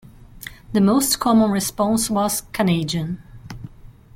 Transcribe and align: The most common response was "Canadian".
The 0.73 0.81
most 0.81 1.19
common 1.19 1.51
response 1.51 2.09
was 2.09 2.41
"Canadian". 2.53 3.21